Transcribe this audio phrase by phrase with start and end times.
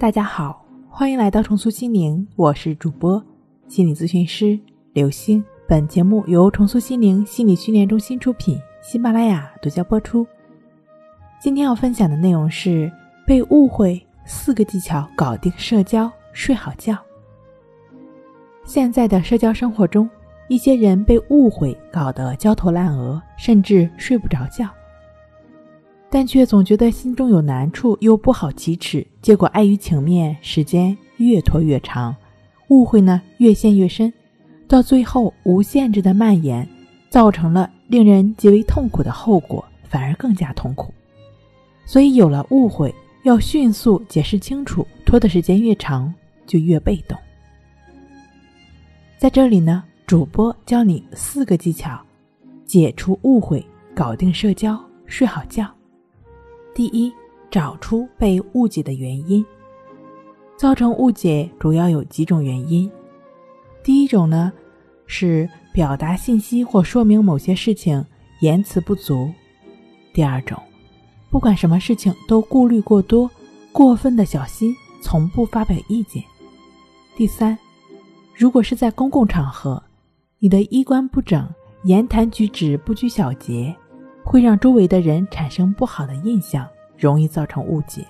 [0.00, 3.22] 大家好，欢迎来到重塑心灵，我是主播
[3.68, 4.58] 心理咨询师
[4.94, 5.44] 刘星。
[5.68, 10.26] 本节目由重塑心灵心理训练中心出品，喜马拉雅独家播出。
[11.38, 12.90] 今天要分享的内容是
[13.26, 16.96] 被误会四个技巧搞定社交，睡好觉。
[18.64, 20.08] 现在的社交生活中，
[20.48, 24.66] 一些人被误会搞得焦头烂额，甚至睡不着觉。
[26.10, 32.14] 但却总觉得心中有难处，又不好启齿，结果碍于情面，时间越拖越长，
[32.68, 34.12] 误会呢越陷越深，
[34.66, 36.68] 到最后无限制的蔓延，
[37.08, 40.92] 造成了令人极为痛苦的后果，反而更加痛苦。
[41.86, 46.12] 所以有了误会，要迅速解释清楚，拖的时间越长，
[46.44, 47.16] 就越被动。
[49.16, 52.00] 在这里呢，主播教你四个技巧，
[52.64, 53.64] 解除误会，
[53.94, 55.72] 搞定社交，睡好觉。
[56.74, 57.12] 第一，
[57.50, 59.44] 找出被误解的原因。
[60.56, 62.90] 造成误解主要有几种原因。
[63.82, 64.52] 第一种呢，
[65.06, 68.04] 是表达信息或说明某些事情
[68.40, 69.32] 言辞不足。
[70.12, 70.60] 第二种，
[71.30, 73.30] 不管什么事情都顾虑过多，
[73.72, 76.22] 过分的小心，从不发表意见。
[77.16, 77.58] 第三，
[78.36, 79.82] 如果是在公共场合，
[80.38, 81.48] 你的衣冠不整，
[81.84, 83.74] 言谈举止不拘小节。
[84.30, 86.64] 会让周围的人产生不好的印象，
[86.96, 88.06] 容易造成误解。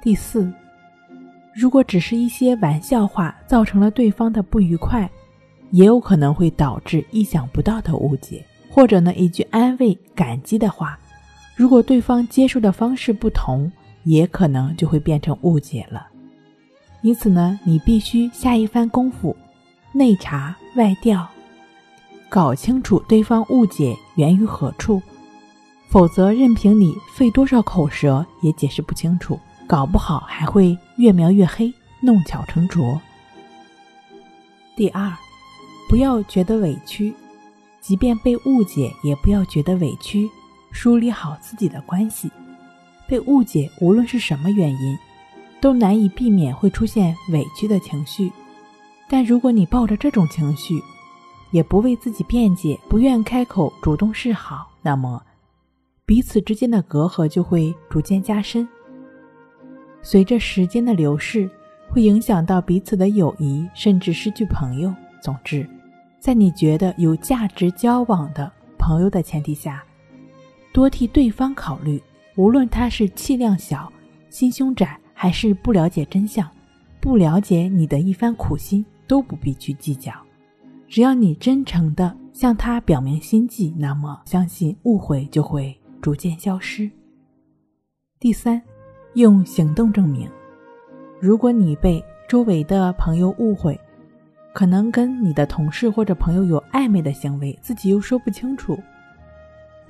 [0.00, 0.48] 第四，
[1.52, 5.10] 如果只是一些玩笑话造成了对方的不愉快，
[5.72, 8.46] 也有可能会导致意想不到的误解。
[8.70, 10.96] 或者呢，一句安慰、感激的话，
[11.56, 13.68] 如果对方接受的方式不同，
[14.04, 16.06] 也可能就会变成误解了。
[17.02, 19.36] 因此呢，你必须下一番功夫，
[19.90, 21.26] 内查外调，
[22.28, 25.02] 搞清楚对方误解源于何处。
[25.90, 33.00] 否则，任凭你费多少口舌，也解释不清楚，搞不好还会越描越黑，弄巧成拙。
[34.76, 35.12] 第二，
[35.88, 37.12] 不要觉得委屈，
[37.80, 40.30] 即便被误解，也不要觉得委屈，
[40.70, 42.30] 梳理好自己的关系。
[43.08, 44.96] 被误解，无论是什么原因，
[45.60, 48.30] 都难以避免会出现委屈的情绪。
[49.08, 50.80] 但如果你抱着这种情绪，
[51.50, 55.20] 也不为自己辩解，不愿开口主动示好，那么。
[56.10, 58.68] 彼此之间的隔阂就会逐渐加深，
[60.02, 61.48] 随着时间的流逝，
[61.88, 64.92] 会影响到彼此的友谊，甚至失去朋友。
[65.22, 65.64] 总之，
[66.18, 69.84] 在你觉得有价值交往的朋友的前提下，
[70.72, 72.02] 多替对方考虑。
[72.34, 73.88] 无论他是气量小、
[74.30, 76.44] 心胸窄，还是不了解真相、
[77.00, 80.12] 不了解你的一番苦心，都不必去计较。
[80.88, 85.72] 只要你真诚的向他表明心迹，那么相信误会就会。
[86.00, 86.90] 逐渐消失。
[88.18, 88.60] 第三，
[89.14, 90.28] 用行动证明。
[91.20, 93.78] 如果你被周围的朋友误会，
[94.52, 98.78] 可能跟你的同事或者朋友有暧昧的行为，自己又说不清楚，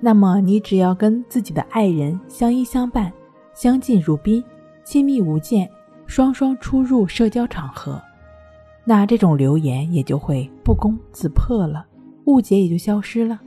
[0.00, 3.12] 那么你只要跟自己的爱人相依相伴、
[3.54, 4.42] 相敬如宾、
[4.84, 5.68] 亲密无间，
[6.06, 8.02] 双双出入社交场合，
[8.84, 11.86] 那这种流言也就会不攻自破了，
[12.24, 13.40] 误解也就消失了。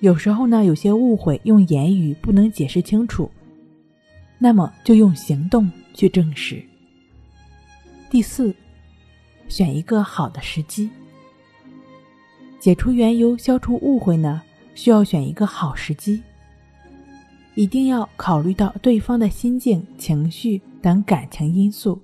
[0.00, 3.28] 有时候呢，有些误会用言语不能解释清楚，
[4.38, 6.62] 那么就用行动去证实。
[8.08, 8.54] 第四，
[9.48, 10.88] 选一个好的时机。
[12.60, 14.40] 解除缘由、消除误会呢，
[14.74, 16.22] 需要选一个好时机，
[17.56, 22.00] 一定要考虑到对方的心境、情绪等感情因素，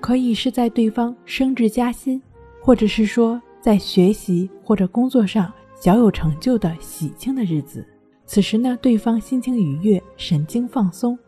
[0.00, 2.22] 可以是在对方升职加薪，
[2.62, 5.52] 或者是说在学习或者工作上。
[5.80, 7.82] 小有成就的喜庆的日子，
[8.26, 11.18] 此时呢，对方心情愉悦，神经放松，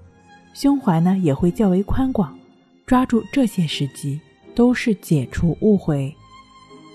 [0.52, 2.36] 胸怀呢也会较为宽广。
[2.84, 4.20] 抓住这些时机，
[4.54, 6.14] 都是解除误会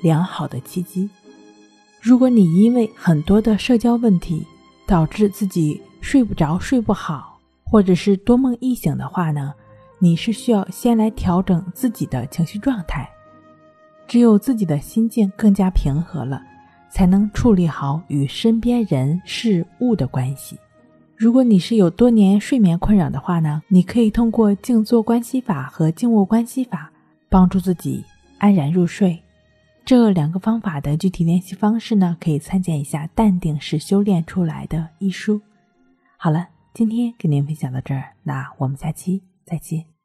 [0.04, 1.10] 良好的契机。
[2.00, 4.46] 如果你因为很多的社交问题
[4.86, 9.52] 导致自己睡不着、睡不好，或者是多梦易醒的话呢，
[9.98, 13.10] 你是需要先来调整自己的情绪状态。
[14.08, 16.40] 只有自己的心境更加平和了。
[16.90, 20.58] 才能处理好与身边人事物的关系。
[21.16, 26.92] 如果你是有多年睡眠困扰的话呢，你可以通过静坐关系法和静卧关系法
[27.28, 28.04] 帮助自己
[28.38, 29.18] 安然入睡。
[29.84, 35.42] 这两个方法的具体练习方式呢，可以参见一下《淡定是修炼出来的》一书。
[36.18, 39.97] 好了，今天跟您分享到这儿，那我们下期再见。